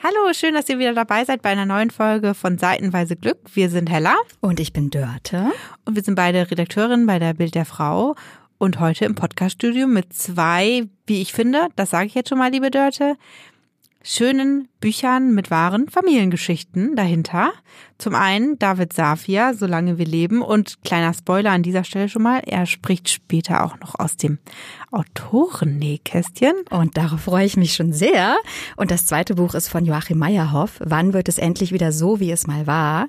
[0.00, 3.38] Hallo, schön, dass ihr wieder dabei seid bei einer neuen Folge von Seitenweise Glück.
[3.52, 4.14] Wir sind Hella.
[4.40, 5.50] Und ich bin Dörte.
[5.84, 8.14] Und wir sind beide Redakteurinnen bei der Bild der Frau.
[8.58, 12.52] Und heute im Podcaststudio mit zwei, wie ich finde, das sage ich jetzt schon mal,
[12.52, 13.16] liebe Dörte,
[14.10, 17.52] schönen Büchern mit wahren Familiengeschichten dahinter.
[17.98, 20.40] Zum einen David Safia, Solange wir leben.
[20.40, 24.38] Und kleiner Spoiler an dieser Stelle schon mal, er spricht später auch noch aus dem
[24.92, 26.54] Autorennähkästchen.
[26.70, 28.38] Und darauf freue ich mich schon sehr.
[28.76, 30.80] Und das zweite Buch ist von Joachim Meyerhoff.
[30.82, 33.08] Wann wird es endlich wieder so, wie es mal war?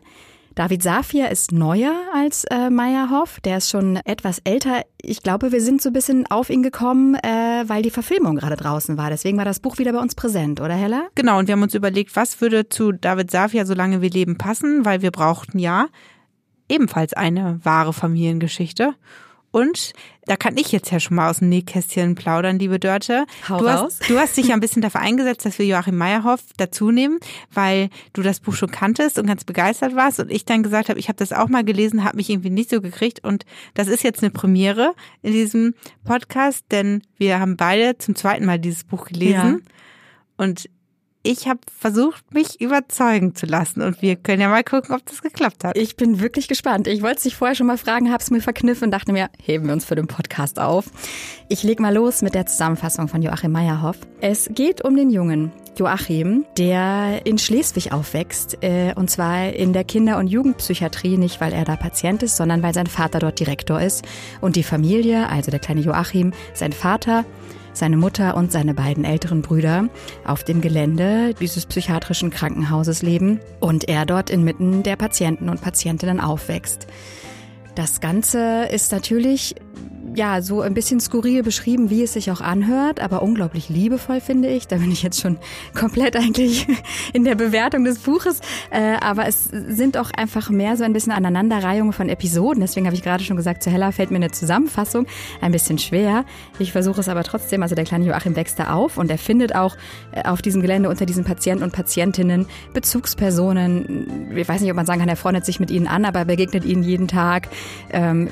[0.60, 3.40] David Safir ist neuer als äh, Meyerhoff.
[3.40, 4.82] Der ist schon etwas älter.
[5.02, 8.58] Ich glaube, wir sind so ein bisschen auf ihn gekommen, äh, weil die Verfilmung gerade
[8.58, 9.10] draußen war.
[9.10, 11.08] Deswegen war das Buch wieder bei uns präsent, oder Hella?
[11.16, 14.84] Genau, und wir haben uns überlegt, was würde zu David Safir, solange wir leben, passen,
[14.84, 15.88] weil wir brauchten ja
[16.68, 18.96] ebenfalls eine wahre Familiengeschichte.
[19.52, 19.94] Und
[20.26, 23.26] da kann ich jetzt ja schon mal aus dem Nähkästchen plaudern, liebe Dörte.
[23.48, 24.00] Hau du, raus.
[24.00, 27.20] hast, du hast dich ja ein bisschen dafür eingesetzt, dass wir Joachim Meyerhoff dazu nehmen,
[27.52, 30.20] weil du das Buch schon kanntest und ganz begeistert warst.
[30.20, 32.70] Und ich dann gesagt habe, ich habe das auch mal gelesen, habe mich irgendwie nicht
[32.70, 33.24] so gekriegt.
[33.24, 38.46] Und das ist jetzt eine Premiere in diesem Podcast, denn wir haben beide zum zweiten
[38.46, 39.64] Mal dieses Buch gelesen.
[39.66, 39.74] Ja.
[40.38, 40.70] Und
[41.22, 45.22] ich habe versucht, mich überzeugen zu lassen und wir können ja mal gucken, ob das
[45.22, 45.78] geklappt hat.
[45.78, 46.88] Ich bin wirklich gespannt.
[46.88, 49.30] Ich wollte es dich vorher schon mal fragen, habe es mir verkniffen und dachte mir,
[49.42, 50.86] heben wir uns für den Podcast auf.
[51.50, 53.98] Ich leg mal los mit der Zusammenfassung von Joachim Meyerhoff.
[54.22, 59.84] Es geht um den Jungen Joachim, der in Schleswig aufwächst äh, und zwar in der
[59.84, 63.82] Kinder- und Jugendpsychiatrie, nicht weil er da Patient ist, sondern weil sein Vater dort Direktor
[63.82, 64.06] ist
[64.42, 67.26] und die Familie, also der kleine Joachim, sein Vater
[67.74, 69.90] seine Mutter und seine beiden älteren Brüder
[70.26, 76.20] auf dem Gelände dieses psychiatrischen Krankenhauses leben und er dort inmitten der Patienten und Patientinnen
[76.20, 76.88] aufwächst.
[77.76, 79.56] Das Ganze ist natürlich
[80.16, 84.50] ja, so ein bisschen skurril beschrieben, wie es sich auch anhört, aber unglaublich liebevoll, finde
[84.50, 84.68] ich.
[84.68, 85.38] Da bin ich jetzt schon
[85.74, 86.68] komplett eigentlich
[87.14, 88.42] in der Bewertung des Buches.
[88.72, 92.62] Äh, aber es sind auch einfach mehr so ein bisschen Aneinanderreihungen von Episoden.
[92.62, 95.06] Deswegen habe ich gerade schon gesagt, zu Hella fällt mir eine Zusammenfassung
[95.42, 96.26] ein bisschen schwer.
[96.60, 97.64] Ich versuche es aber trotzdem.
[97.64, 99.76] Also der kleine Joachim wächst da auf und er findet auch
[100.12, 104.32] äh, auf diesem Gelände unter diesen Patienten und Patientinnen Bezugspersonen.
[104.36, 106.26] Ich weiß nicht, ob man sagen kann, er freundet sich mit ihnen an, aber er
[106.26, 107.48] begegnet ihnen jeden Tag.
[107.92, 108.30] Ähm,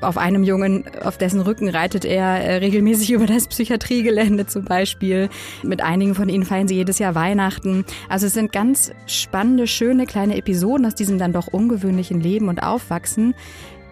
[0.00, 5.28] auf einem Jungen auf dessen Rücken reitet er äh, regelmäßig über das Psychiatriegelände zum Beispiel.
[5.62, 7.84] Mit einigen von ihnen feiern sie jedes Jahr Weihnachten.
[8.08, 12.62] Also es sind ganz spannende, schöne kleine Episoden aus diesem dann doch ungewöhnlichen Leben und
[12.62, 13.34] Aufwachsen,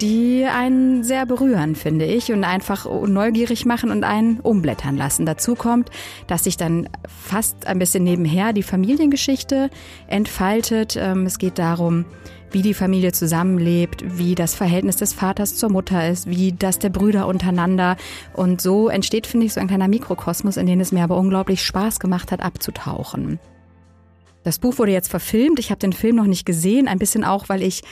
[0.00, 5.26] die einen sehr berühren, finde ich, und einfach neugierig machen und einen umblättern lassen.
[5.26, 5.90] Dazu kommt,
[6.26, 9.70] dass sich dann fast ein bisschen nebenher die Familiengeschichte
[10.08, 10.96] entfaltet.
[11.00, 12.04] Ähm, es geht darum,
[12.52, 16.90] wie die Familie zusammenlebt, wie das Verhältnis des Vaters zur Mutter ist, wie das der
[16.90, 17.96] Brüder untereinander.
[18.34, 21.62] Und so entsteht, finde ich, so ein kleiner Mikrokosmos, in den es mir aber unglaublich
[21.62, 23.38] Spaß gemacht hat, abzutauchen.
[24.44, 25.58] Das Buch wurde jetzt verfilmt.
[25.58, 27.82] Ich habe den Film noch nicht gesehen, ein bisschen auch, weil ich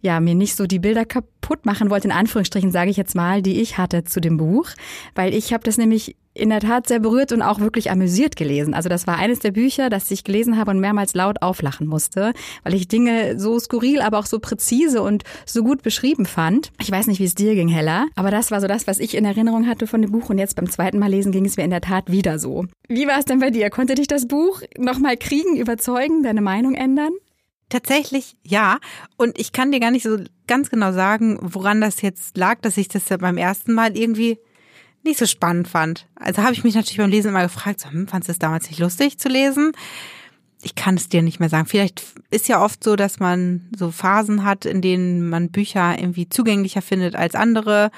[0.00, 3.42] ja, mir nicht so die Bilder kaputt machen wollte, in Anführungsstrichen sage ich jetzt mal,
[3.42, 4.68] die ich hatte zu dem Buch,
[5.14, 8.74] weil ich habe das nämlich in der Tat sehr berührt und auch wirklich amüsiert gelesen.
[8.74, 12.32] Also das war eines der Bücher, das ich gelesen habe und mehrmals laut auflachen musste,
[12.62, 16.70] weil ich Dinge so skurril, aber auch so präzise und so gut beschrieben fand.
[16.80, 19.16] Ich weiß nicht, wie es dir ging, Hella, aber das war so das, was ich
[19.16, 21.64] in Erinnerung hatte von dem Buch und jetzt beim zweiten Mal lesen ging es mir
[21.64, 22.66] in der Tat wieder so.
[22.88, 23.70] Wie war es denn bei dir?
[23.70, 27.12] Konnte dich das Buch nochmal kriegen, überzeugen, deine Meinung ändern?
[27.68, 28.78] Tatsächlich ja.
[29.16, 32.76] Und ich kann dir gar nicht so ganz genau sagen, woran das jetzt lag, dass
[32.76, 34.38] ich das ja beim ersten Mal irgendwie
[35.04, 36.06] nicht so spannend fand.
[36.16, 38.68] Also habe ich mich natürlich beim Lesen immer gefragt, so, hm, fandest du es damals
[38.68, 39.72] nicht lustig zu lesen?
[40.62, 41.66] Ich kann es dir nicht mehr sagen.
[41.66, 46.28] Vielleicht ist ja oft so, dass man so Phasen hat, in denen man Bücher irgendwie
[46.28, 47.90] zugänglicher findet als andere.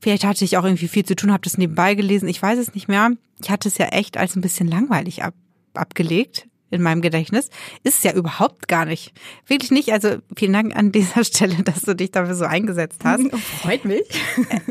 [0.00, 2.28] Vielleicht hatte ich auch irgendwie viel zu tun, habe das nebenbei gelesen.
[2.28, 3.12] Ich weiß es nicht mehr.
[3.42, 5.34] Ich hatte es ja echt als ein bisschen langweilig ab,
[5.74, 7.50] abgelegt in meinem Gedächtnis.
[7.82, 9.12] Ist es ja überhaupt gar nicht.
[9.46, 9.92] Wirklich nicht.
[9.92, 13.24] Also vielen Dank an dieser Stelle, dass du dich dafür so eingesetzt hast.
[13.62, 14.02] Freut mich.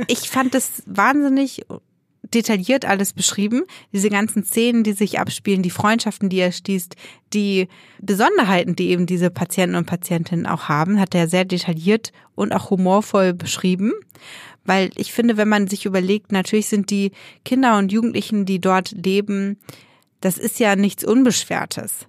[0.07, 1.65] Ich fand es wahnsinnig
[2.33, 3.63] detailliert alles beschrieben.
[3.93, 6.95] Diese ganzen Szenen, die sich abspielen, die Freundschaften, die er schließt,
[7.33, 7.67] die
[8.01, 12.69] Besonderheiten, die eben diese Patienten und Patientinnen auch haben, hat er sehr detailliert und auch
[12.69, 13.93] humorvoll beschrieben.
[14.65, 17.11] Weil ich finde, wenn man sich überlegt, natürlich sind die
[17.45, 19.57] Kinder und Jugendlichen, die dort leben,
[20.21, 22.07] das ist ja nichts Unbeschwertes.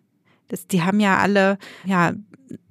[0.49, 2.13] Das, die haben ja alle, ja,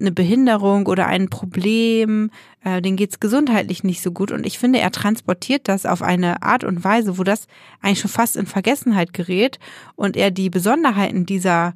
[0.00, 2.30] eine Behinderung oder ein Problem,
[2.64, 4.32] äh, denen geht's gesundheitlich nicht so gut.
[4.32, 7.46] Und ich finde, er transportiert das auf eine Art und Weise, wo das
[7.80, 9.58] eigentlich schon fast in Vergessenheit gerät
[9.94, 11.74] und er die Besonderheiten dieser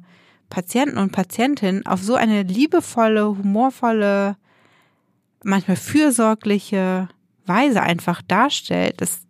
[0.49, 4.35] Patienten und Patientinnen auf so eine liebevolle, humorvolle,
[5.43, 7.07] manchmal fürsorgliche
[7.45, 8.95] Weise einfach darstellt.
[8.97, 9.21] Das,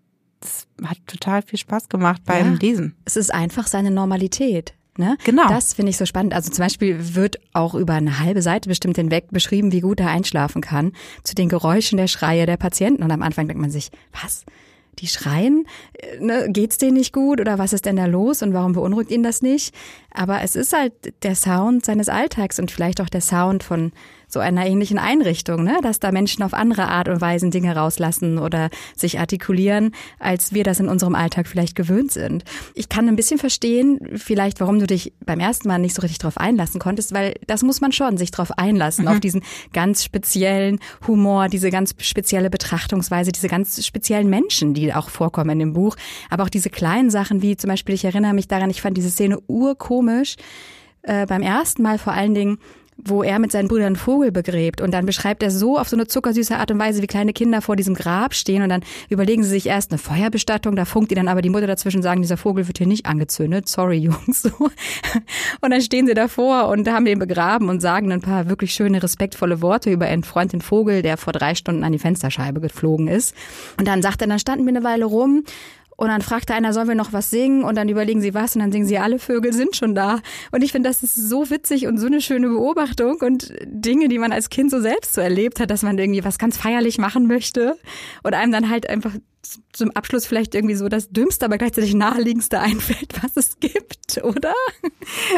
[0.89, 2.95] hat total viel Spaß gemacht beim ja, Lesen.
[3.05, 4.73] Es ist einfach seine Normalität.
[4.97, 5.17] Ne?
[5.23, 5.47] Genau.
[5.47, 6.33] Das finde ich so spannend.
[6.33, 10.09] Also zum Beispiel wird auch über eine halbe Seite bestimmt hinweg beschrieben, wie gut er
[10.09, 10.91] einschlafen kann,
[11.23, 13.01] zu den Geräuschen der Schreie der Patienten.
[13.01, 13.89] Und am Anfang denkt man sich,
[14.21, 14.45] was?
[14.99, 15.65] Die schreien?
[15.93, 16.47] Äh, ne?
[16.49, 19.41] Geht's denen nicht gut oder was ist denn da los und warum beunruhigt ihn das
[19.41, 19.73] nicht?
[20.11, 20.93] Aber es ist halt
[21.23, 23.91] der Sound seines Alltags und vielleicht auch der Sound von
[24.33, 25.77] so einer ähnlichen Einrichtung, ne?
[25.81, 30.63] dass da Menschen auf andere Art und Weise Dinge rauslassen oder sich artikulieren, als wir
[30.63, 32.43] das in unserem Alltag vielleicht gewöhnt sind.
[32.73, 36.19] Ich kann ein bisschen verstehen, vielleicht, warum du dich beim ersten Mal nicht so richtig
[36.19, 39.11] drauf einlassen konntest, weil das muss man schon sich drauf einlassen, mhm.
[39.11, 45.09] auf diesen ganz speziellen Humor, diese ganz spezielle Betrachtungsweise, diese ganz speziellen Menschen, die auch
[45.09, 45.95] vorkommen in dem Buch,
[46.29, 49.11] aber auch diese kleinen Sachen, wie zum Beispiel, ich erinnere mich daran, ich fand diese
[49.11, 50.35] Szene urkomisch,
[51.03, 52.57] äh, beim ersten Mal vor allen Dingen,
[52.97, 54.81] wo er mit seinen Brüdern Vogel begräbt.
[54.81, 57.61] Und dann beschreibt er so auf so eine zuckersüße Art und Weise, wie kleine Kinder
[57.61, 58.63] vor diesem Grab stehen.
[58.63, 60.75] Und dann überlegen sie sich erst eine Feuerbestattung.
[60.75, 63.67] Da funkt die dann aber die Mutter dazwischen sagen, dieser Vogel wird hier nicht angezündet.
[63.67, 64.45] Sorry, Jungs.
[65.61, 69.01] Und dann stehen sie davor und haben den begraben und sagen ein paar wirklich schöne,
[69.01, 73.07] respektvolle Worte über ihren Freund, den Vogel, der vor drei Stunden an die Fensterscheibe geflogen
[73.07, 73.35] ist.
[73.77, 75.43] Und dann sagt er, dann standen wir eine Weile rum
[76.03, 77.63] und dann fragt einer, sollen wir noch was singen?
[77.63, 80.19] Und dann überlegen sie was und dann singen sie, alle Vögel sind schon da.
[80.51, 84.19] Und ich finde, das ist so witzig und so eine schöne Beobachtung und Dinge, die
[84.19, 87.25] man als Kind so selbst so erlebt hat, dass man irgendwie was ganz feierlich machen
[87.25, 87.77] möchte
[88.21, 89.13] und einem dann halt einfach
[89.71, 94.53] zum Abschluss vielleicht irgendwie so das Dümmste, aber gleichzeitig naheliegendste einfällt, was es gibt, oder?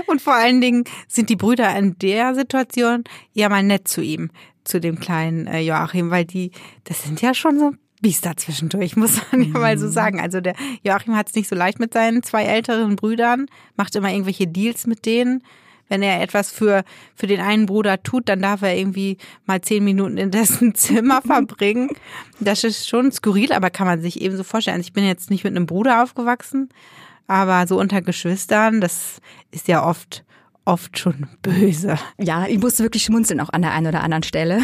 [0.08, 3.04] Und vor allen Dingen sind die Brüder in der Situation
[3.34, 4.32] ja mal nett zu ihm,
[4.64, 6.50] zu dem kleinen äh, Joachim, weil die,
[6.86, 9.92] das sind ja schon so Biester zwischendurch, muss man ja mal so mhm.
[9.92, 10.20] sagen.
[10.20, 14.12] Also der Joachim hat es nicht so leicht mit seinen zwei älteren Brüdern, macht immer
[14.12, 15.44] irgendwelche Deals mit denen.
[15.88, 16.84] Wenn er etwas für,
[17.14, 21.22] für den einen Bruder tut, dann darf er irgendwie mal zehn Minuten in dessen Zimmer
[21.22, 21.90] verbringen.
[22.40, 24.78] Das ist schon skurril, aber kann man sich eben so vorstellen.
[24.78, 26.70] Also ich bin jetzt nicht mit einem Bruder aufgewachsen,
[27.28, 29.22] aber so unter Geschwistern, das
[29.52, 30.25] ist ja oft
[30.66, 31.98] oft schon böse.
[32.20, 34.62] Ja, ich musste wirklich schmunzeln auch an der einen oder anderen Stelle,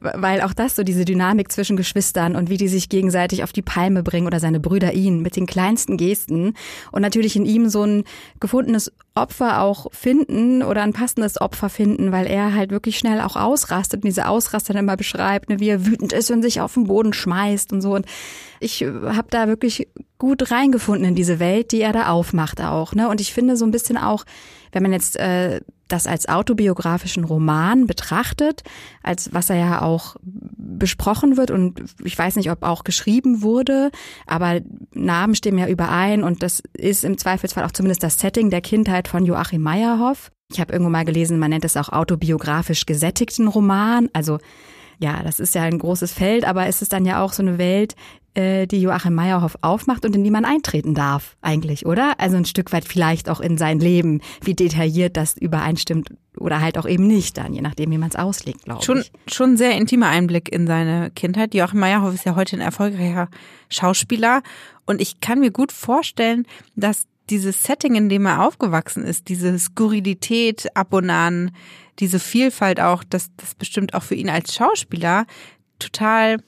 [0.00, 3.62] weil auch das so diese Dynamik zwischen Geschwistern und wie die sich gegenseitig auf die
[3.62, 6.54] Palme bringen oder seine Brüder ihn mit den kleinsten Gesten
[6.92, 8.04] und natürlich in ihm so ein
[8.38, 13.34] gefundenes Opfer auch finden oder ein passendes Opfer finden, weil er halt wirklich schnell auch
[13.34, 16.74] ausrastet und diese Ausraster dann immer beschreibt, ne, wie er wütend ist und sich auf
[16.74, 18.06] den Boden schmeißt und so und
[18.60, 19.88] ich habe da wirklich
[20.18, 23.08] gut reingefunden in diese Welt, die er da aufmacht auch, ne?
[23.08, 24.24] Und ich finde so ein bisschen auch
[24.72, 28.62] wenn man jetzt äh, das als autobiografischen Roman betrachtet,
[29.02, 33.90] als was er ja auch besprochen wird und ich weiß nicht, ob auch geschrieben wurde,
[34.26, 34.60] aber
[34.92, 39.08] Namen stimmen ja überein und das ist im Zweifelsfall auch zumindest das Setting der Kindheit
[39.08, 40.30] von Joachim Meyerhoff.
[40.52, 44.38] Ich habe irgendwo mal gelesen, man nennt es auch autobiografisch gesättigten Roman, also
[45.00, 47.56] ja, das ist ja ein großes Feld, aber es ist dann ja auch so eine
[47.58, 47.94] Welt,
[48.34, 52.14] äh, die Joachim Meyerhoff aufmacht und in die man eintreten darf, eigentlich, oder?
[52.18, 56.78] Also ein Stück weit vielleicht auch in sein Leben, wie detailliert das übereinstimmt oder halt
[56.78, 59.10] auch eben nicht dann, je nachdem, wie man es auslegt, glaube schon, ich.
[59.26, 61.54] Schon ein sehr intimer Einblick in seine Kindheit.
[61.54, 63.28] Joachim Meyerhoff ist ja heute ein erfolgreicher
[63.70, 64.42] Schauspieler
[64.86, 66.46] und ich kann mir gut vorstellen,
[66.76, 71.52] dass dieses Setting, in dem er aufgewachsen ist, diese Skurrilität ab und an,
[72.00, 75.26] diese Vielfalt auch, dass das bestimmt auch für ihn als Schauspieler
[75.78, 76.38] total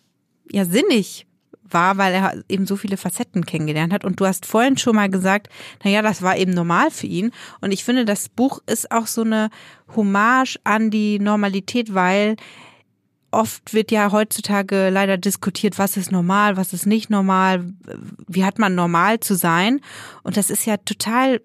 [0.50, 1.26] ja sinnig
[1.72, 4.04] war, weil er eben so viele Facetten kennengelernt hat.
[4.04, 5.48] Und du hast vorhin schon mal gesagt,
[5.82, 7.32] na ja, das war eben normal für ihn.
[7.60, 9.50] Und ich finde, das Buch ist auch so eine
[9.94, 12.36] Hommage an die Normalität, weil
[13.30, 17.72] oft wird ja heutzutage leider diskutiert, was ist normal, was ist nicht normal,
[18.28, 19.80] wie hat man normal zu sein.
[20.22, 21.40] Und das ist ja total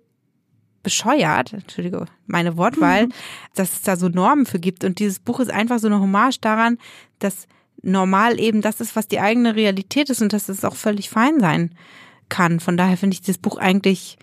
[0.88, 3.14] bescheuert, Entschuldige, meine Wortwahl, mhm.
[3.56, 4.86] dass es da so Normen für gibt.
[4.86, 6.78] Und dieses Buch ist einfach so eine Hommage daran,
[7.20, 7.46] dass
[7.82, 11.42] normal eben das ist, was die eigene Realität ist und dass es auch völlig fein
[11.42, 11.76] sein
[12.30, 12.62] kann.
[12.62, 14.18] Von daher finde ich das Buch eigentlich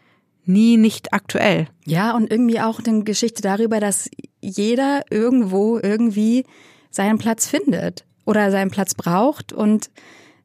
[0.47, 1.69] nie nicht aktuell.
[1.85, 4.09] Ja, und irgendwie auch eine Geschichte darüber, dass
[4.41, 6.47] jeder irgendwo irgendwie
[6.91, 9.91] seinen Platz findet oder seinen Platz braucht und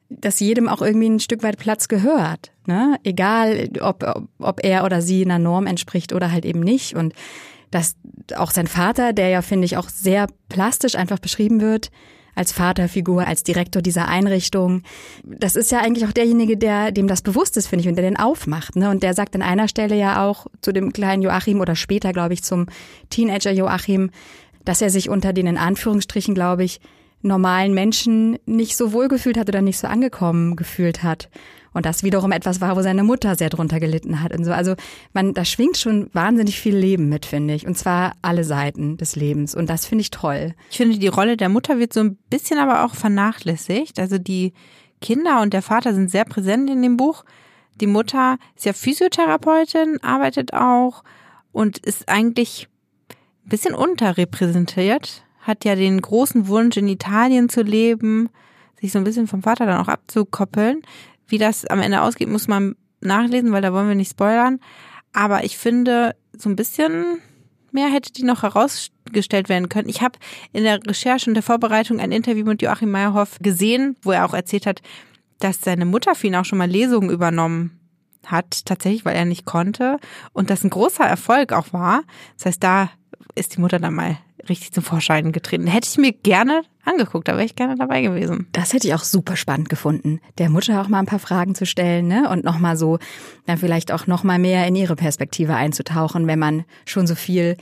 [0.09, 2.51] dass jedem auch irgendwie ein Stück weit Platz gehört.
[2.69, 2.97] Ne?
[3.03, 6.95] Egal, ob, ob er oder sie einer Norm entspricht oder halt eben nicht.
[6.95, 7.15] Und
[7.71, 7.95] dass
[8.37, 11.89] auch sein Vater, der ja, finde ich, auch sehr plastisch einfach beschrieben wird,
[12.35, 14.83] als Vaterfigur, als Direktor dieser Einrichtung.
[15.23, 18.05] Das ist ja eigentlich auch derjenige, der dem das bewusst ist, finde ich, und der
[18.05, 18.75] den aufmacht.
[18.75, 18.91] Ne?
[18.91, 22.35] Und der sagt an einer Stelle ja auch zu dem kleinen Joachim oder später, glaube
[22.35, 22.67] ich, zum
[23.09, 24.11] Teenager Joachim,
[24.63, 26.81] dass er sich unter den in Anführungsstrichen, glaube ich,
[27.23, 31.29] normalen Menschen nicht so wohl gefühlt hat oder nicht so angekommen gefühlt hat.
[31.79, 34.51] Und das wiederum etwas war, wo seine Mutter sehr drunter gelitten hat und so.
[34.51, 34.75] Also
[35.13, 37.65] man, da schwingt schon wahnsinnig viel Leben mit, finde ich.
[37.65, 39.55] Und zwar alle Seiten des Lebens.
[39.55, 40.55] Und das finde ich toll.
[40.71, 43.97] Ich finde, die Rolle der Mutter wird so ein bisschen aber auch vernachlässigt.
[43.97, 44.51] Also die
[44.99, 47.23] Kinder und der Vater sind sehr präsent in dem Buch.
[47.79, 51.05] Die Mutter ist ja Physiotherapeutin, arbeitet auch
[51.53, 52.67] und ist eigentlich
[53.45, 58.27] ein bisschen unterrepräsentiert, hat ja den großen Wunsch, in Italien zu leben,
[58.81, 60.81] sich so ein bisschen vom Vater dann auch abzukoppeln.
[61.29, 64.59] Wie das am Ende ausgeht, muss man nachlesen, weil da wollen wir nicht spoilern.
[65.13, 67.19] Aber ich finde, so ein bisschen
[67.71, 69.89] mehr hätte die noch herausgestellt werden können.
[69.89, 70.19] Ich habe
[70.53, 74.33] in der Recherche und der Vorbereitung ein Interview mit Joachim Meyerhoff gesehen, wo er auch
[74.33, 74.81] erzählt hat,
[75.39, 77.79] dass seine Mutter für ihn auch schon mal Lesungen übernommen
[78.25, 79.97] hat, tatsächlich, weil er nicht konnte
[80.33, 82.03] und das ein großer Erfolg auch war.
[82.37, 82.89] Das heißt, da
[83.35, 84.17] ist die Mutter dann mal
[84.47, 85.67] richtig zum Vorschein getreten.
[85.67, 88.47] Hätte ich mir gerne angeguckt, da wäre ich gerne dabei gewesen.
[88.51, 91.65] Das hätte ich auch super spannend gefunden, der Mutter auch mal ein paar Fragen zu
[91.65, 92.29] stellen, ne?
[92.29, 92.99] Und nochmal so,
[93.45, 97.57] dann vielleicht auch nochmal mehr in ihre Perspektive einzutauchen, wenn man schon so viel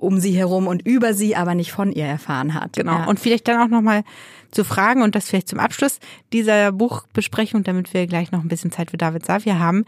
[0.00, 2.72] um sie herum und über sie, aber nicht von ihr erfahren hat.
[2.72, 2.98] Genau.
[2.98, 3.04] Ja.
[3.04, 4.02] Und vielleicht dann auch nochmal
[4.50, 6.00] zu fragen und das vielleicht zum Abschluss
[6.32, 9.84] dieser Buchbesprechung, damit wir gleich noch ein bisschen Zeit für David Safir haben,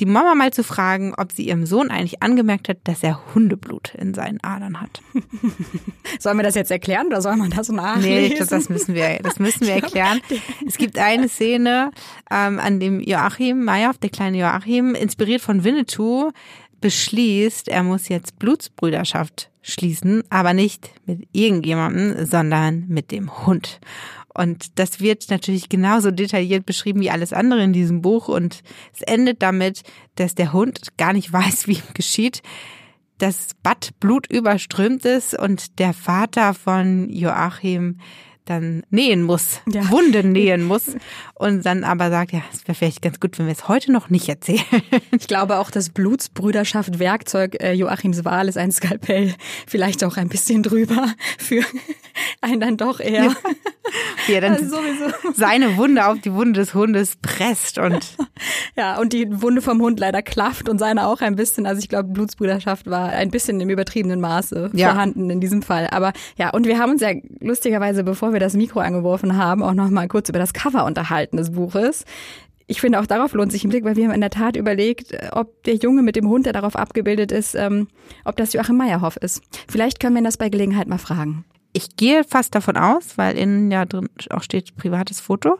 [0.00, 3.94] die Mama mal zu fragen, ob sie ihrem Sohn eigentlich angemerkt hat, dass er Hundeblut
[3.94, 5.00] in seinen Adern hat.
[6.18, 8.10] Sollen wir das jetzt erklären oder soll man das nachlesen?
[8.10, 10.20] Nee, ich glaube, das müssen wir, das müssen wir erklären.
[10.66, 11.92] Es gibt eine Szene,
[12.30, 16.32] ähm, an dem Joachim Meyerhoff, der kleine Joachim, inspiriert von Winnetou,
[16.84, 23.80] beschließt, er muss jetzt Blutsbrüderschaft schließen, aber nicht mit irgendjemandem, sondern mit dem Hund.
[24.34, 28.28] Und das wird natürlich genauso detailliert beschrieben wie alles andere in diesem Buch.
[28.28, 28.60] Und
[28.92, 29.82] es endet damit,
[30.16, 32.42] dass der Hund gar nicht weiß, wie ihm geschieht,
[33.16, 37.96] dass Bad Blut überströmt ist und der Vater von Joachim
[38.44, 39.90] dann nähen muss, ja.
[39.90, 40.96] Wunden nähen muss
[41.34, 44.10] und dann aber sagt, ja, es wäre vielleicht ganz gut, wenn wir es heute noch
[44.10, 44.64] nicht erzählen.
[45.12, 49.34] Ich glaube auch, das Blutsbrüderschaft Werkzeug äh, Joachims Wahl ist ein Skalpell
[49.66, 51.62] vielleicht auch ein bisschen drüber für
[52.40, 53.24] einen dann doch eher.
[53.24, 53.34] Ja,
[54.28, 54.76] er dann also
[55.34, 58.16] seine Wunde auf die Wunde des Hundes presst und
[58.76, 61.66] ja, und die Wunde vom Hund leider klafft und seine auch ein bisschen.
[61.66, 64.90] Also ich glaube, Blutsbrüderschaft war ein bisschen im übertriebenen Maße ja.
[64.90, 65.88] vorhanden in diesem Fall.
[65.90, 69.72] Aber ja, und wir haben uns ja lustigerweise, bevor wir das Mikro angeworfen haben, auch
[69.72, 72.04] noch mal kurz über das Cover unterhalten des Buches.
[72.66, 75.14] Ich finde, auch darauf lohnt sich ein Blick, weil wir haben in der Tat überlegt,
[75.32, 77.88] ob der Junge mit dem Hund, der darauf abgebildet ist, ähm,
[78.24, 79.42] ob das Joachim Meyerhoff ist.
[79.68, 81.44] Vielleicht können wir ihn das bei Gelegenheit mal fragen.
[81.72, 85.58] Ich gehe fast davon aus, weil innen ja drin auch steht privates Foto.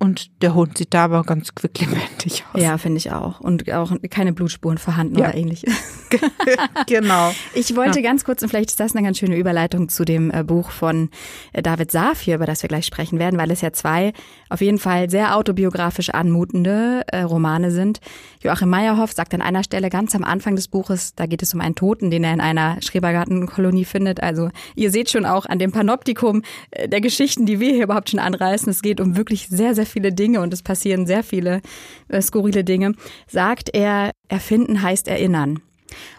[0.00, 2.62] Und der Hund sieht da aber ganz quicklebendig aus.
[2.62, 3.40] Ja, finde ich auch.
[3.40, 5.26] Und auch keine Blutspuren vorhanden ja.
[5.26, 5.72] oder ähnliches.
[6.86, 7.32] genau.
[7.54, 8.08] Ich wollte ja.
[8.08, 11.10] ganz kurz, und vielleicht ist das eine ganz schöne Überleitung zu dem äh, Buch von
[11.52, 14.12] äh, David Safir, über das wir gleich sprechen werden, weil es ja zwei
[14.48, 18.00] auf jeden Fall sehr autobiografisch anmutende äh, Romane sind.
[18.40, 21.60] Joachim Meyerhoff sagt an einer Stelle ganz am Anfang des Buches, da geht es um
[21.60, 24.22] einen Toten, den er in einer Schrebergartenkolonie findet.
[24.22, 26.42] Also ihr seht schon auch an dem Panoptikum
[26.86, 28.70] der Geschichten, die wir hier überhaupt schon anreißen.
[28.70, 31.60] Es geht um wirklich sehr, sehr viele Dinge und es passieren sehr viele
[32.08, 32.94] äh, skurrile Dinge.
[33.26, 35.60] Sagt er, erfinden heißt erinnern.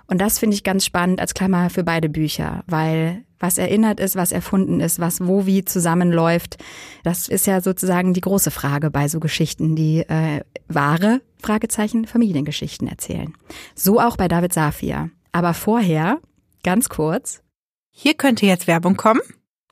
[0.08, 4.16] Und das finde ich ganz spannend als Klammer für beide Bücher, weil was erinnert ist,
[4.16, 6.58] was erfunden ist, was wo wie zusammenläuft,
[7.04, 12.88] das ist ja sozusagen die große Frage bei so Geschichten, die äh, wahre Fragezeichen Familiengeschichten
[12.88, 13.34] erzählen.
[13.76, 15.10] So auch bei David Safir.
[15.32, 16.20] Aber vorher,
[16.64, 17.42] ganz kurz.
[17.92, 19.22] Hier könnte jetzt Werbung kommen.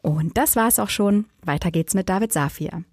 [0.01, 1.25] Und das war's auch schon.
[1.43, 2.83] Weiter geht's mit David Safir.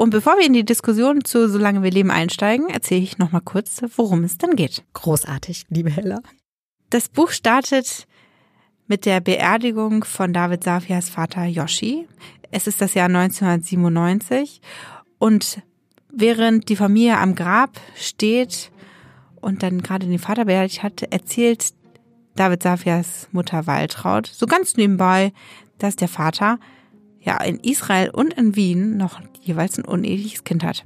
[0.00, 3.42] Und bevor wir in die Diskussion zu Solange wir leben einsteigen, erzähle ich noch mal
[3.42, 4.82] kurz, worum es dann geht.
[4.94, 6.20] Großartig, liebe Hella.
[6.88, 8.06] Das Buch startet
[8.86, 12.08] mit der Beerdigung von David Safias Vater Yoshi.
[12.50, 14.62] Es ist das Jahr 1997
[15.18, 15.60] und
[16.10, 18.72] während die Familie am Grab steht
[19.42, 21.74] und dann gerade den Vater beerdigt hat, erzählt
[22.36, 25.34] David Safias Mutter Waltraud so ganz nebenbei,
[25.76, 26.58] dass der Vater
[27.20, 30.82] ja in Israel und in Wien noch jeweils ein uneheliches Kind hat.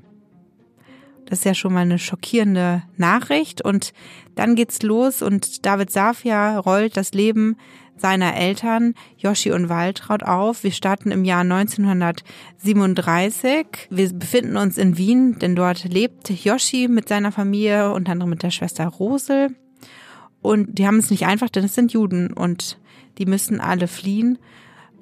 [1.26, 3.62] Das ist ja schon mal eine schockierende Nachricht.
[3.62, 3.92] Und
[4.34, 7.56] dann geht's los und David Safia rollt das Leben
[7.96, 10.64] seiner Eltern, Yoshi und Waltraud, auf.
[10.64, 13.66] Wir starten im Jahr 1937.
[13.88, 18.42] Wir befinden uns in Wien, denn dort lebt Yoshi mit seiner Familie, unter anderem mit
[18.42, 19.54] der Schwester Rosel.
[20.42, 22.78] Und die haben es nicht einfach, denn es sind Juden und
[23.18, 24.38] die müssen alle fliehen.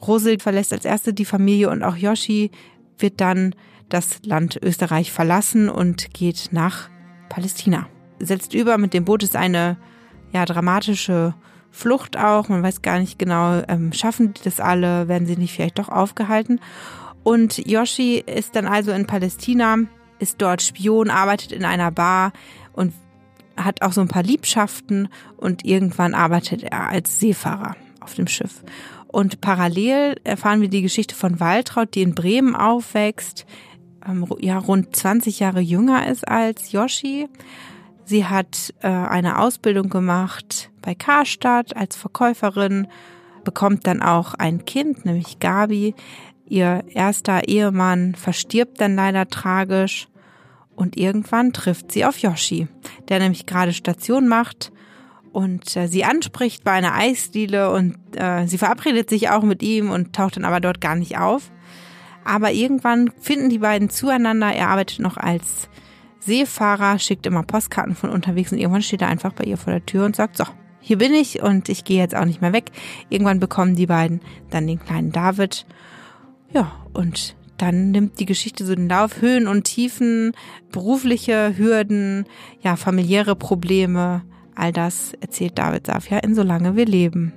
[0.07, 2.51] Rosel verlässt als erste die Familie und auch Yoshi
[2.99, 3.55] wird dann
[3.89, 6.89] das Land Österreich verlassen und geht nach
[7.29, 7.87] Palästina.
[8.19, 9.77] Setzt über, mit dem Boot ist eine
[10.33, 11.35] ja, dramatische
[11.71, 12.49] Flucht auch.
[12.49, 15.89] Man weiß gar nicht genau, ähm, schaffen die das alle, werden sie nicht vielleicht doch
[15.89, 16.61] aufgehalten.
[17.23, 19.77] Und Yoshi ist dann also in Palästina,
[20.19, 22.33] ist dort Spion, arbeitet in einer Bar
[22.73, 22.93] und
[23.57, 28.63] hat auch so ein paar Liebschaften und irgendwann arbeitet er als Seefahrer auf dem Schiff.
[29.13, 33.45] Und parallel erfahren wir die Geschichte von Waltraud, die in Bremen aufwächst,
[34.07, 37.29] ähm, ja rund 20 Jahre jünger ist als Yoshi.
[38.05, 42.89] Sie hat äh, eine Ausbildung gemacht bei Karstadt als Verkäuferin,
[43.45, 45.95] bekommt dann auch ein Kind, nämlich Gabi.
[46.49, 50.09] Ihr erster Ehemann verstirbt dann leider tragisch
[50.75, 52.67] und irgendwann trifft sie auf Yoshi,
[53.09, 54.72] der nämlich gerade Station macht
[55.33, 59.91] und äh, sie anspricht bei einer Eisdiele und äh, sie verabredet sich auch mit ihm
[59.91, 61.51] und taucht dann aber dort gar nicht auf.
[62.25, 64.53] Aber irgendwann finden die beiden zueinander.
[64.53, 65.69] Er arbeitet noch als
[66.21, 69.85] Seefahrer, schickt immer Postkarten von unterwegs und irgendwann steht er einfach bei ihr vor der
[69.85, 70.45] Tür und sagt, so,
[70.81, 72.71] hier bin ich und ich gehe jetzt auch nicht mehr weg.
[73.09, 74.21] Irgendwann bekommen die beiden
[74.51, 75.67] dann den kleinen David.
[76.53, 80.33] Ja, und dann nimmt die Geschichte so den Lauf, Höhen und Tiefen,
[80.71, 82.27] berufliche Hürden,
[82.61, 84.23] ja, familiäre Probleme,
[84.55, 87.33] all das erzählt David Safia in Solange wir leben.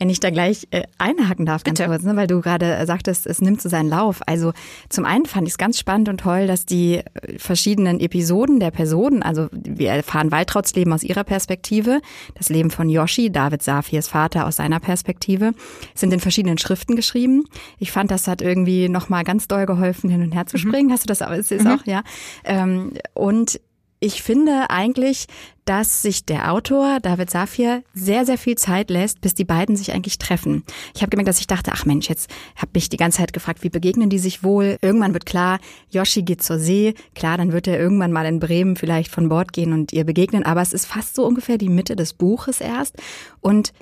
[0.00, 3.40] Wenn ich da gleich äh, einhaken darf, ganz kurz, ne, weil du gerade sagtest, es
[3.40, 4.22] nimmt so seinen Lauf.
[4.26, 4.52] Also
[4.88, 8.72] zum einen fand ich es ganz spannend und toll, dass die äh, verschiedenen Episoden der
[8.72, 12.00] Personen, also wir erfahren Waltrauts Leben aus ihrer Perspektive,
[12.34, 15.52] das Leben von Yoshi, David Safirs Vater aus seiner Perspektive,
[15.94, 17.44] sind in verschiedenen Schriften geschrieben.
[17.78, 20.60] Ich fand, das hat irgendwie nochmal ganz doll geholfen, hin und her zu mhm.
[20.60, 20.88] springen.
[20.88, 20.92] Mhm.
[20.92, 21.30] Hast du das auch?
[21.30, 21.70] Ist, ist mhm.
[21.70, 22.02] auch, ja.
[22.44, 23.60] Ähm, und
[24.04, 25.26] ich finde eigentlich,
[25.64, 29.92] dass sich der Autor David Safir sehr, sehr viel Zeit lässt, bis die beiden sich
[29.92, 30.62] eigentlich treffen.
[30.94, 33.62] Ich habe gemerkt, dass ich dachte, ach Mensch, jetzt habe mich die ganze Zeit gefragt,
[33.62, 34.76] wie begegnen die sich wohl?
[34.82, 35.58] Irgendwann wird klar,
[35.90, 36.92] Yoshi geht zur See.
[37.14, 40.44] Klar, dann wird er irgendwann mal in Bremen vielleicht von Bord gehen und ihr begegnen.
[40.44, 42.96] Aber es ist fast so ungefähr die Mitte des Buches erst.
[43.40, 43.72] Und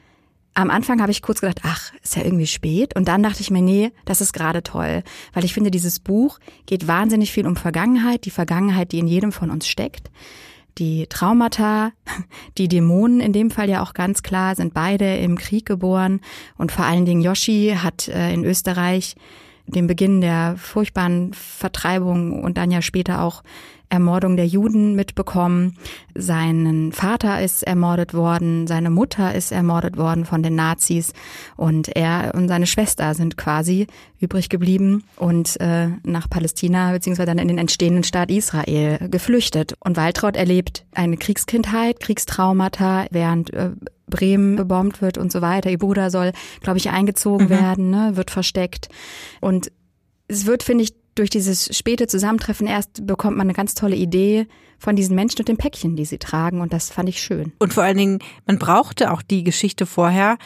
[0.55, 2.95] am Anfang habe ich kurz gedacht, ach, ist ja irgendwie spät.
[2.95, 5.03] Und dann dachte ich mir, nee, das ist gerade toll.
[5.33, 9.33] Weil ich finde, dieses Buch geht wahnsinnig viel um Vergangenheit, die Vergangenheit, die in jedem
[9.33, 10.11] von uns steckt.
[10.79, 11.93] Die Traumata,
[12.59, 16.21] die Dämonen in dem Fall ja auch ganz klar, sind beide im Krieg geboren.
[16.59, 19.15] Und vor allen Dingen Yoshi hat äh, in Österreich
[19.67, 23.43] den Beginn der furchtbaren Vertreibung und dann ja später auch
[23.93, 25.77] Ermordung der Juden mitbekommen.
[26.15, 31.13] Sein Vater ist ermordet worden, seine Mutter ist ermordet worden von den Nazis
[31.57, 33.87] und er und seine Schwester sind quasi
[34.19, 39.75] übrig geblieben und äh, nach Palästina beziehungsweise dann in den entstehenden Staat Israel geflüchtet.
[39.81, 43.73] Und Waltraud erlebt eine Kriegskindheit, Kriegstraumata, während äh,
[44.07, 45.71] Bremen gebombt wird und so weiter.
[45.71, 47.51] Ihr Bruder soll, glaube ich, eingezogen mhm.
[47.51, 48.89] werden, ne, wird versteckt.
[49.41, 49.71] Und
[50.29, 54.47] es wird, finde ich, durch dieses späte Zusammentreffen erst bekommt man eine ganz tolle Idee
[54.79, 56.61] von diesen Menschen und den Päckchen, die sie tragen.
[56.61, 57.53] Und das fand ich schön.
[57.59, 60.39] Und vor allen Dingen, man brauchte auch die Geschichte vorher,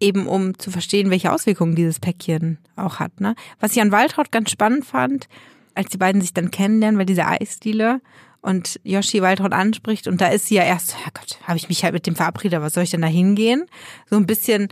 [0.00, 3.20] eben um zu verstehen, welche Auswirkungen dieses Päckchen auch hat.
[3.20, 3.34] Ne?
[3.60, 5.28] Was ich an Waltraud ganz spannend fand,
[5.74, 8.00] als die beiden sich dann kennenlernen bei dieser Eisdiele
[8.40, 11.94] und Yoshi Waltraud anspricht und da ist sie ja erst, Herrgott, habe ich mich halt
[11.94, 13.66] mit dem verabredet, was soll ich denn da hingehen?
[14.10, 14.68] So ein bisschen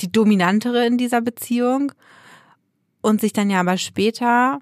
[0.00, 1.92] die dominantere in dieser Beziehung
[3.00, 4.58] und sich dann ja aber später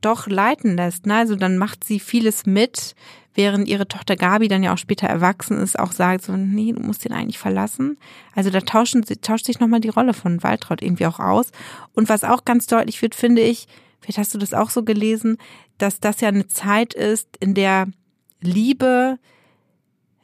[0.00, 1.06] doch leiten lässt.
[1.06, 1.14] Ne?
[1.14, 2.94] Also dann macht sie vieles mit,
[3.34, 6.80] während ihre Tochter Gabi dann ja auch später erwachsen ist, auch sagt so, nee, du
[6.80, 7.98] musst den eigentlich verlassen.
[8.34, 11.52] Also da tauschen, tauscht sich nochmal die Rolle von Waltraud irgendwie auch aus.
[11.94, 13.68] Und was auch ganz deutlich wird, finde ich,
[14.00, 15.38] vielleicht hast du das auch so gelesen,
[15.78, 17.88] dass das ja eine Zeit ist, in der
[18.40, 19.18] Liebe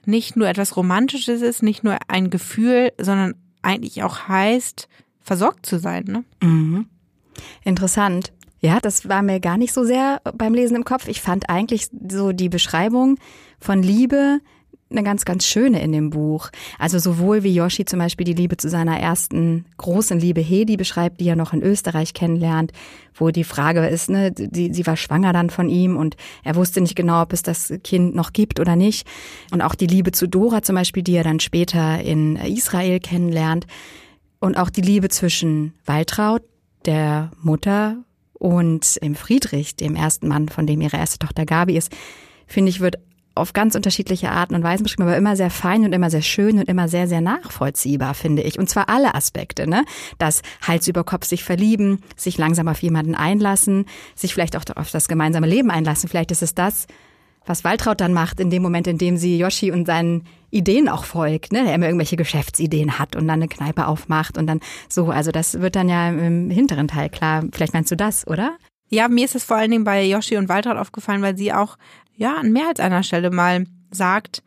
[0.04, 4.88] nicht nur etwas Romantisches ist, nicht nur ein Gefühl, sondern eigentlich auch heißt,
[5.20, 6.04] versorgt zu sein.
[6.04, 6.24] Ne?
[6.42, 6.86] Mhm.
[7.64, 8.32] Interessant.
[8.60, 11.08] Ja, das war mir gar nicht so sehr beim Lesen im Kopf.
[11.08, 13.18] Ich fand eigentlich so die Beschreibung
[13.58, 14.40] von Liebe
[14.88, 16.50] eine ganz, ganz schöne in dem Buch.
[16.78, 21.20] Also sowohl wie Yoshi zum Beispiel die Liebe zu seiner ersten großen Liebe Hedi beschreibt,
[21.20, 22.72] die er noch in Österreich kennenlernt,
[23.14, 26.80] wo die Frage ist, ne, die, sie war schwanger dann von ihm und er wusste
[26.80, 29.06] nicht genau, ob es das Kind noch gibt oder nicht.
[29.50, 33.66] Und auch die Liebe zu Dora zum Beispiel, die er dann später in Israel kennenlernt.
[34.38, 36.42] Und auch die Liebe zwischen Waltraud,
[36.84, 38.04] der Mutter
[38.38, 41.90] und dem Friedrich, dem ersten Mann, von dem ihre erste Tochter Gabi ist,
[42.46, 42.98] finde ich, wird
[43.36, 46.58] auf ganz unterschiedliche Arten und Weisen beschrieben, aber immer sehr fein und immer sehr schön
[46.58, 48.58] und immer sehr, sehr nachvollziehbar, finde ich.
[48.58, 49.84] Und zwar alle Aspekte, ne?
[50.18, 54.90] Das Hals über Kopf sich verlieben, sich langsam auf jemanden einlassen, sich vielleicht auch auf
[54.90, 56.08] das gemeinsame Leben einlassen.
[56.08, 56.86] Vielleicht ist es das,
[57.46, 61.04] was Waltraud dann macht, in dem Moment, in dem sie Yoshi und seinen Ideen auch
[61.04, 65.10] folgt, ne, der immer irgendwelche Geschäftsideen hat und dann eine Kneipe aufmacht und dann so,
[65.10, 67.44] also das wird dann ja im hinteren Teil klar.
[67.52, 68.56] Vielleicht meinst du das, oder?
[68.88, 71.76] Ja, mir ist es vor allen Dingen bei Yoshi und Waltraud aufgefallen, weil sie auch,
[72.16, 74.42] ja, an mehr als einer Stelle mal sagt,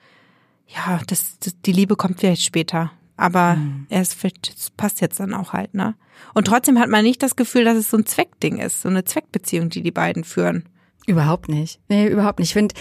[0.68, 2.92] ja, das, das die Liebe kommt vielleicht später.
[3.18, 3.86] Aber mhm.
[3.90, 4.16] es
[4.78, 5.96] passt jetzt dann auch halt, ne?
[6.34, 9.04] Und trotzdem hat man nicht das Gefühl, dass es so ein Zweckding ist, so eine
[9.04, 10.70] Zweckbeziehung, die die beiden führen.
[11.08, 11.80] Überhaupt nicht.
[11.90, 12.50] Nee, überhaupt nicht.
[12.50, 12.76] Ich finde,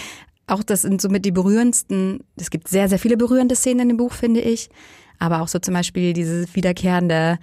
[0.47, 3.97] auch das sind somit die berührendsten, es gibt sehr, sehr viele berührende Szenen in dem
[3.99, 4.71] Buch, finde ich.
[5.19, 7.39] Aber auch so zum Beispiel dieses wiederkehrende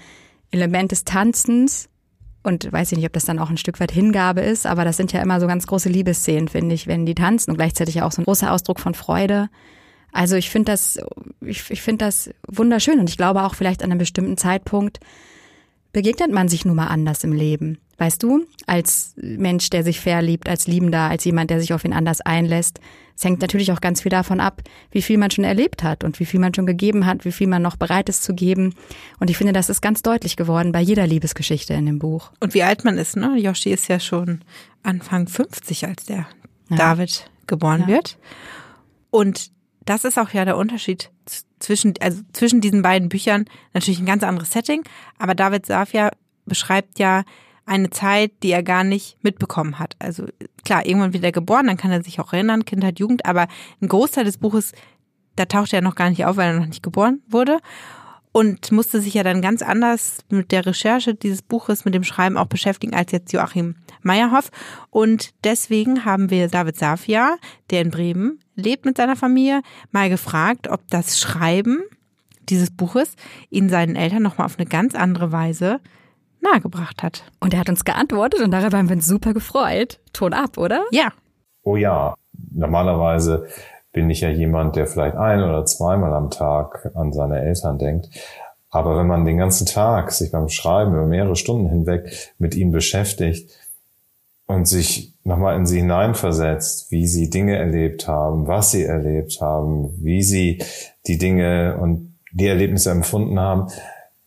[0.52, 1.90] Element des Tanzens.
[2.44, 4.98] Und weiß ich nicht, ob das dann auch ein Stück weit Hingabe ist, aber das
[4.98, 8.12] sind ja immer so ganz große Liebesszenen, finde ich, wenn die tanzen und gleichzeitig auch
[8.12, 9.50] so ein großer Ausdruck von Freude.
[10.12, 11.00] Also ich finde das,
[11.42, 15.00] ich, ich finde das wunderschön und ich glaube auch vielleicht an einem bestimmten Zeitpunkt
[15.96, 17.78] begegnet man sich nun mal anders im Leben.
[17.98, 21.94] Weißt du, als Mensch, der sich verliebt, als Liebender, als jemand, der sich auf ihn
[21.94, 22.82] anders einlässt.
[23.16, 26.20] Es hängt natürlich auch ganz viel davon ab, wie viel man schon erlebt hat und
[26.20, 28.74] wie viel man schon gegeben hat, wie viel man noch bereit ist zu geben.
[29.22, 32.34] Und ich finde, das ist ganz deutlich geworden bei jeder Liebesgeschichte in dem Buch.
[32.42, 33.38] Und wie alt man ist, ne?
[33.38, 34.42] Yoshi ist ja schon
[34.84, 36.28] Anfang 50, als der
[36.70, 36.76] ja.
[36.76, 37.88] David geboren ja.
[37.88, 38.18] wird.
[39.12, 39.50] Und
[39.86, 41.10] das ist auch ja der Unterschied
[41.66, 43.46] zwischen, also zwischen diesen beiden Büchern.
[43.74, 44.84] Natürlich ein ganz anderes Setting,
[45.18, 46.12] aber David Safia
[46.46, 47.24] beschreibt ja
[47.66, 49.96] eine Zeit, die er gar nicht mitbekommen hat.
[49.98, 50.26] Also
[50.64, 53.48] klar, irgendwann wird er geboren, dann kann er sich auch erinnern, Kindheit, Jugend, aber
[53.82, 54.74] ein Großteil des Buches,
[55.36, 57.60] da taucht er noch gar nicht auf, weil er noch nicht geboren wurde
[58.32, 62.38] und musste sich ja dann ganz anders mit der Recherche dieses Buches, mit dem Schreiben
[62.38, 64.52] auch beschäftigen als jetzt Joachim Meyerhoff.
[64.92, 67.38] Und deswegen haben wir David Safia,
[67.72, 71.84] der in Bremen lebt mit seiner Familie, mal gefragt, ob das Schreiben
[72.50, 73.16] dieses Buches
[73.50, 75.80] ihn seinen Eltern nochmal auf eine ganz andere Weise
[76.42, 77.24] nahegebracht hat.
[77.40, 80.00] Und er hat uns geantwortet und darüber haben wir uns super gefreut.
[80.14, 80.86] Ton ab, oder?
[80.92, 81.12] Ja.
[81.64, 82.16] Oh ja,
[82.52, 83.48] normalerweise
[83.92, 88.10] bin ich ja jemand, der vielleicht ein oder zweimal am Tag an seine Eltern denkt.
[88.70, 92.72] Aber wenn man den ganzen Tag sich beim Schreiben über mehrere Stunden hinweg mit ihnen
[92.72, 93.50] beschäftigt
[94.48, 99.90] und sich nochmal in sie hineinversetzt, wie sie Dinge erlebt haben, was sie erlebt haben,
[100.04, 100.64] wie sie
[101.08, 103.68] die Dinge und die Erlebnisse empfunden haben,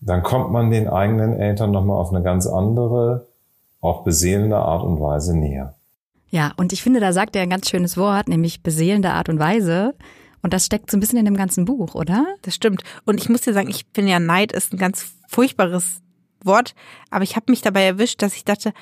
[0.00, 3.26] dann kommt man den eigenen Eltern nochmal auf eine ganz andere,
[3.80, 5.74] auch beseelende Art und Weise näher.
[6.30, 9.38] Ja, und ich finde, da sagt er ein ganz schönes Wort, nämlich beseelende Art und
[9.38, 9.94] Weise.
[10.42, 12.26] Und das steckt so ein bisschen in dem ganzen Buch, oder?
[12.42, 12.82] Das stimmt.
[13.04, 16.00] Und ich muss dir sagen, ich finde ja, Neid ist ein ganz furchtbares
[16.44, 16.74] Wort,
[17.10, 18.72] aber ich habe mich dabei erwischt, dass ich dachte,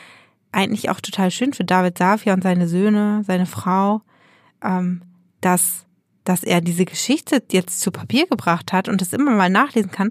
[0.53, 4.03] eigentlich auch total schön für David Safia und seine Söhne, seine Frau,
[4.63, 5.03] ähm,
[5.41, 5.87] dass,
[6.25, 10.11] dass er diese Geschichte jetzt zu Papier gebracht hat und das immer mal nachlesen kann,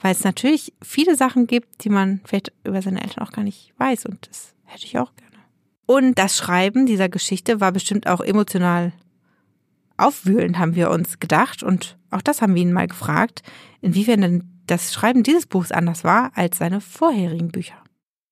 [0.00, 3.72] weil es natürlich viele Sachen gibt, die man vielleicht über seine Eltern auch gar nicht
[3.78, 5.26] weiß und das hätte ich auch gerne.
[5.86, 8.92] Und das Schreiben dieser Geschichte war bestimmt auch emotional
[9.96, 13.42] aufwühlend, haben wir uns gedacht und auch das haben wir ihn mal gefragt,
[13.80, 17.76] inwiefern denn das Schreiben dieses Buchs anders war als seine vorherigen Bücher.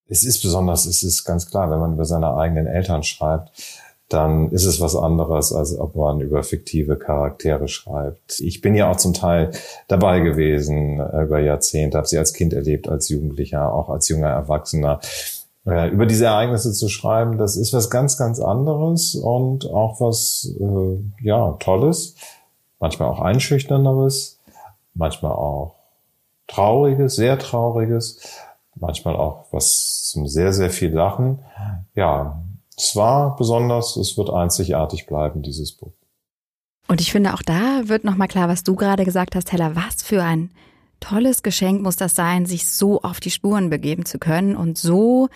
[0.08, 3.50] Es ist besonders, es ist ganz klar, wenn man über seine eigenen Eltern schreibt,
[4.08, 8.40] dann ist es was anderes, als ob man über fiktive Charaktere schreibt.
[8.40, 9.50] Ich bin ja auch zum Teil
[9.88, 14.28] dabei gewesen äh, über Jahrzehnte, habe sie als Kind erlebt, als Jugendlicher, auch als junger
[14.28, 15.00] Erwachsener.
[15.64, 21.24] Über diese Ereignisse zu schreiben, das ist was ganz, ganz anderes und auch was, äh,
[21.24, 22.16] ja, Tolles,
[22.80, 24.38] manchmal auch Einschüchternderes,
[24.92, 25.76] manchmal auch
[26.48, 28.20] Trauriges, sehr Trauriges,
[28.76, 31.40] manchmal auch was zum sehr, sehr viel Lachen.
[31.94, 32.42] Ja,
[32.76, 35.92] es war besonders, es wird einzigartig bleiben, dieses Buch.
[36.88, 40.02] Und ich finde, auch da wird nochmal klar, was du gerade gesagt hast, Hella, was
[40.02, 40.50] für ein
[41.00, 45.28] tolles Geschenk muss das sein, sich so auf die Spuren begeben zu können und so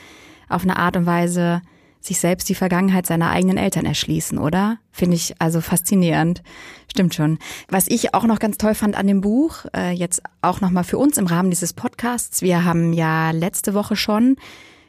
[0.49, 1.63] auf eine Art und Weise
[2.09, 4.79] sich selbst die Vergangenheit seiner eigenen Eltern erschließen, oder?
[4.91, 6.43] Finde ich also faszinierend.
[6.91, 7.39] Stimmt schon.
[7.69, 10.99] Was ich auch noch ganz toll fand an dem Buch, äh, jetzt auch nochmal für
[10.99, 14.37] uns im Rahmen dieses Podcasts, wir haben ja letzte Woche schon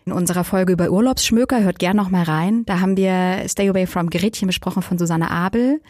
[0.05, 2.65] in unserer Folge über Urlaubsschmöker, hört gern noch mal rein.
[2.65, 5.81] Da haben wir Stay Away from Gretchen besprochen von Susanne Abel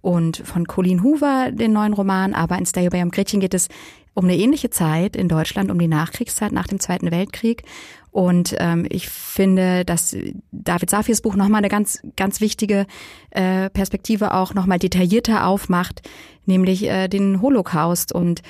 [0.00, 2.34] und von Colleen Hoover, den neuen Roman.
[2.34, 3.68] Aber in Stay Away from Gretchen geht es
[4.14, 7.62] um eine ähnliche Zeit in Deutschland, um die Nachkriegszeit nach dem Zweiten Weltkrieg.
[8.10, 10.16] Und ähm, ich finde, dass
[10.50, 12.86] David Safirs Buch nochmal eine ganz, ganz wichtige
[13.30, 16.08] äh, Perspektive auch nochmal detaillierter aufmacht,
[16.46, 18.42] nämlich äh, den Holocaust und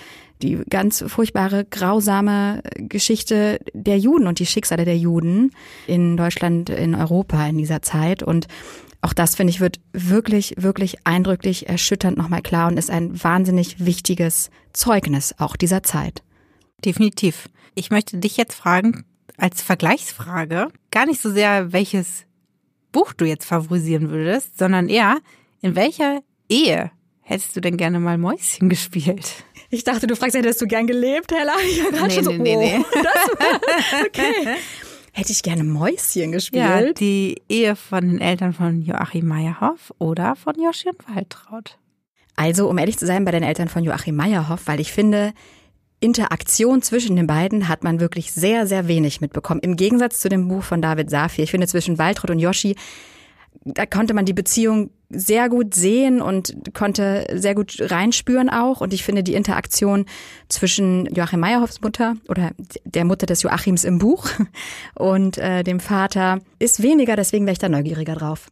[0.42, 5.50] die ganz furchtbare, grausame Geschichte der Juden und die Schicksale der Juden
[5.86, 8.22] in Deutschland, in Europa in dieser Zeit.
[8.22, 8.46] Und
[9.00, 13.84] auch das, finde ich, wird wirklich, wirklich eindrücklich, erschütternd nochmal klar und ist ein wahnsinnig
[13.84, 16.22] wichtiges Zeugnis auch dieser Zeit.
[16.84, 17.48] Definitiv.
[17.74, 19.04] Ich möchte dich jetzt fragen,
[19.38, 22.26] als Vergleichsfrage, gar nicht so sehr, welches
[22.92, 25.18] Buch du jetzt favorisieren würdest, sondern eher,
[25.62, 26.90] in welcher Ehe
[27.22, 29.44] hättest du denn gerne mal Mäuschen gespielt?
[29.70, 31.54] Ich dachte, du fragst, hättest du gern gelebt, Hella?
[31.64, 32.84] Ich war nee, schon so, nee, nee, nee.
[32.84, 34.56] Oh, das, okay.
[35.12, 36.62] Hätte ich gerne Mäuschen gespielt?
[36.62, 41.78] Ja, die Ehe von den Eltern von Joachim Meyerhoff oder von Joschin Waltraud.
[42.36, 45.32] Also, um ehrlich zu sein, bei den Eltern von Joachim Meyerhoff, weil ich finde,
[46.00, 49.60] Interaktion zwischen den beiden hat man wirklich sehr, sehr wenig mitbekommen.
[49.60, 51.44] Im Gegensatz zu dem Buch von David Safir.
[51.44, 52.76] Ich finde, zwischen Waltraud und Yoshi,
[53.64, 58.80] da konnte man die Beziehung sehr gut sehen und konnte sehr gut reinspüren auch.
[58.80, 60.04] Und ich finde die Interaktion
[60.48, 62.52] zwischen Joachim Meyerhoffs Mutter oder
[62.84, 64.28] der Mutter des Joachims im Buch
[64.94, 68.48] und äh, dem Vater ist weniger, deswegen wäre ich da neugieriger drauf.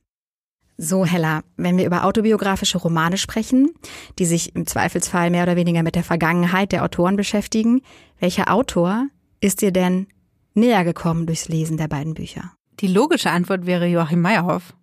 [0.78, 3.72] So, Hella, wenn wir über autobiografische Romane sprechen,
[4.18, 7.80] die sich im Zweifelsfall mehr oder weniger mit der Vergangenheit der Autoren beschäftigen,
[8.20, 9.06] welcher Autor
[9.40, 10.06] ist dir denn
[10.54, 12.52] näher gekommen durchs Lesen der beiden Bücher?
[12.80, 14.74] Die logische Antwort wäre Joachim Meyerhoff.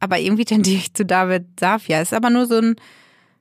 [0.00, 2.00] Aber irgendwie tendiere ich zu David Safia.
[2.00, 2.76] Ist aber nur so ein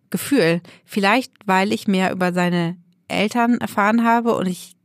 [0.09, 0.61] Gefühl.
[0.83, 4.75] Vielleicht, weil ich mehr über seine Eltern erfahren habe und ich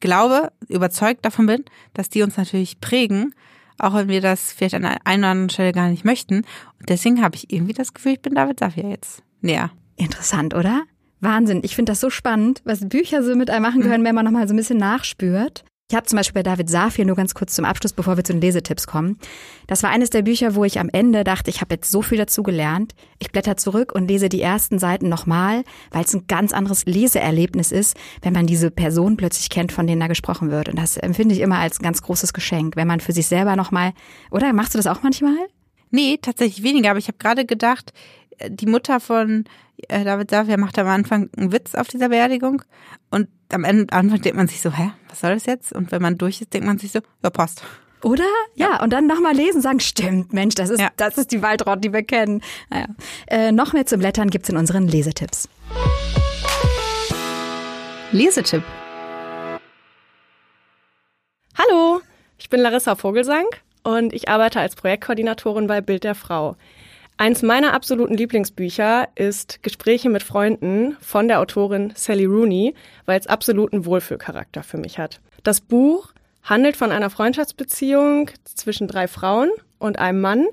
[0.00, 3.34] glaube, überzeugt davon bin, dass die uns natürlich prägen
[3.78, 6.38] auch wenn wir das vielleicht an einer oder anderen Stelle gar nicht möchten.
[6.78, 9.70] Und deswegen habe ich irgendwie das Gefühl, ich bin David Safia jetzt näher.
[9.96, 10.82] Interessant, oder?
[11.20, 11.60] Wahnsinn.
[11.62, 14.48] Ich finde das so spannend, was Bücher so mit einem machen können, wenn man nochmal
[14.48, 15.64] so ein bisschen nachspürt.
[15.92, 18.32] Ich habe zum Beispiel bei David Safir nur ganz kurz zum Abschluss, bevor wir zu
[18.32, 19.18] den Lesetipps kommen.
[19.66, 22.16] Das war eines der Bücher, wo ich am Ende dachte, ich habe jetzt so viel
[22.16, 22.94] dazu gelernt.
[23.18, 27.72] Ich blätter zurück und lese die ersten Seiten nochmal, weil es ein ganz anderes Leseerlebnis
[27.72, 30.70] ist, wenn man diese Person plötzlich kennt, von denen da gesprochen wird.
[30.70, 33.54] Und das empfinde ich immer als ein ganz großes Geschenk, wenn man für sich selber
[33.54, 33.92] nochmal,
[34.30, 35.36] oder machst du das auch manchmal?
[35.92, 37.92] Nee, tatsächlich weniger, aber ich habe gerade gedacht,
[38.48, 39.44] die Mutter von
[39.88, 42.62] äh, David Safir macht am Anfang einen Witz auf dieser Beerdigung
[43.10, 45.70] und am Ende Anfang denkt man sich so, hä, was soll das jetzt?
[45.70, 47.62] Und wenn man durch ist, denkt man sich so, ja, passt.
[48.02, 48.24] Oder?
[48.54, 48.82] Ja, ja.
[48.82, 50.88] und dann nochmal lesen, sagen, stimmt, Mensch, das ist, ja.
[50.96, 52.42] das ist die Waldraut, die wir kennen.
[52.70, 52.86] Naja.
[53.26, 55.46] Äh, noch mehr zum Blättern gibt's in unseren Lesetipps.
[58.12, 58.62] Lesetipp.
[61.58, 62.00] Hallo,
[62.38, 63.44] ich bin Larissa Vogelsang
[63.82, 66.56] und ich arbeite als Projektkoordinatorin bei Bild der Frau.
[67.18, 72.74] Eins meiner absoluten Lieblingsbücher ist Gespräche mit Freunden von der Autorin Sally Rooney,
[73.06, 75.20] weil es absoluten Wohlfühlcharakter für mich hat.
[75.42, 80.46] Das Buch handelt von einer Freundschaftsbeziehung zwischen drei Frauen und einem Mann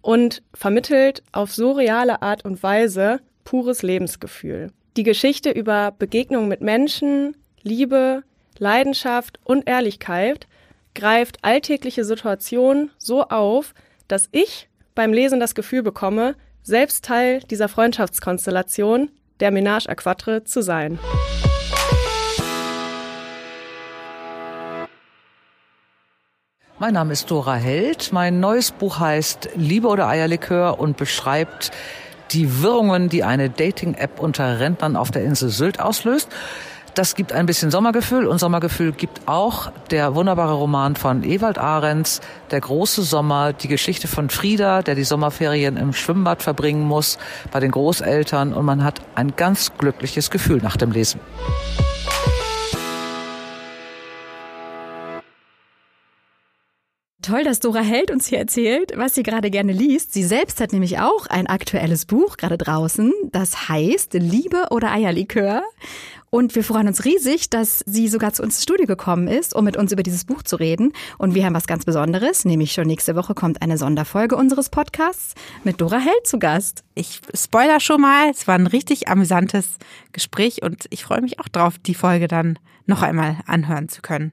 [0.00, 4.72] und vermittelt auf so reale Art und Weise pures Lebensgefühl.
[4.96, 8.22] Die Geschichte über Begegnungen mit Menschen, Liebe,
[8.58, 10.46] Leidenschaft und Ehrlichkeit
[10.96, 13.74] greift alltägliche Situationen so auf,
[14.08, 20.44] dass ich beim Lesen das Gefühl bekomme, selbst Teil dieser Freundschaftskonstellation, der Ménage à Quatre,
[20.44, 20.98] zu sein.
[26.78, 28.12] Mein Name ist Dora Held.
[28.12, 31.70] Mein neues Buch heißt Liebe oder Eierlikör und beschreibt
[32.32, 36.28] die Wirrungen, die eine Dating-App unter Rentnern auf der Insel Sylt auslöst.
[36.96, 42.22] Das gibt ein bisschen Sommergefühl und Sommergefühl gibt auch der wunderbare Roman von Ewald Ahrens,
[42.50, 47.18] Der große Sommer, die Geschichte von Frieda, der die Sommerferien im Schwimmbad verbringen muss,
[47.52, 51.20] bei den Großeltern und man hat ein ganz glückliches Gefühl nach dem Lesen.
[57.26, 60.12] Toll, dass Dora Held uns hier erzählt, was sie gerade gerne liest.
[60.12, 63.12] Sie selbst hat nämlich auch ein aktuelles Buch gerade draußen.
[63.32, 65.64] Das heißt Liebe oder Eierlikör.
[66.36, 69.64] Und wir freuen uns riesig, dass sie sogar zu uns ins Studio gekommen ist, um
[69.64, 70.92] mit uns über dieses Buch zu reden.
[71.16, 75.34] Und wir haben was ganz Besonderes, nämlich schon nächste Woche kommt eine Sonderfolge unseres Podcasts
[75.64, 76.84] mit Dora Held zu Gast.
[76.94, 79.78] Ich spoiler schon mal, es war ein richtig amüsantes
[80.12, 84.30] Gespräch und ich freue mich auch drauf, die Folge dann noch einmal anhören zu können.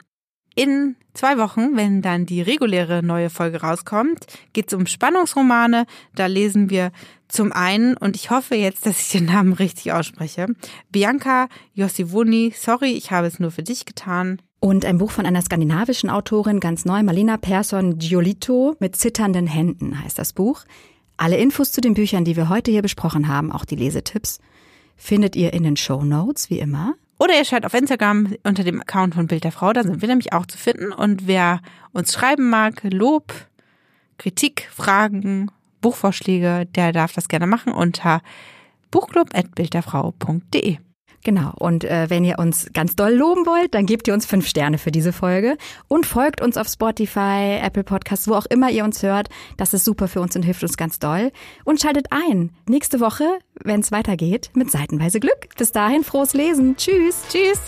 [0.56, 5.86] In zwei Wochen, wenn dann die reguläre neue Folge rauskommt, geht es um Spannungsromane.
[6.16, 6.92] Da lesen wir
[7.28, 10.48] zum einen, und ich hoffe jetzt, dass ich den Namen richtig ausspreche,
[10.92, 14.40] Bianca Jossivoni, sorry, ich habe es nur für dich getan.
[14.60, 20.02] Und ein Buch von einer skandinavischen Autorin, ganz neu, Malina Persson Giolito, mit zitternden Händen
[20.02, 20.64] heißt das Buch.
[21.18, 24.40] Alle Infos zu den Büchern, die wir heute hier besprochen haben, auch die Lesetipps,
[24.96, 26.96] findet ihr in den Show Notes, wie immer.
[27.24, 30.10] Oder ihr schaut auf Instagram unter dem Account von Bild der Frau, da sind wir
[30.10, 30.92] nämlich auch zu finden.
[30.92, 31.62] Und wer
[31.94, 33.34] uns schreiben mag, Lob,
[34.18, 38.22] Kritik, Fragen, Buchvorschläge, der darf das gerne machen unter
[38.92, 40.80] buchclub.bildderfrau.de.
[41.24, 41.54] Genau.
[41.58, 44.78] Und äh, wenn ihr uns ganz doll loben wollt, dann gebt ihr uns fünf Sterne
[44.78, 45.58] für diese Folge
[45.88, 49.30] und folgt uns auf Spotify, Apple Podcasts, wo auch immer ihr uns hört.
[49.58, 51.32] Das ist super für uns und hilft uns ganz doll.
[51.64, 52.52] Und schaltet ein.
[52.68, 53.26] Nächste Woche,
[53.64, 55.56] wenn es weitergeht, mit Seitenweise Glück.
[55.58, 56.76] Bis dahin, frohes Lesen.
[56.76, 57.24] Tschüss.
[57.30, 57.60] Tschüss.